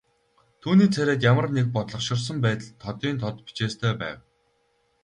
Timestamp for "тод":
3.21-3.35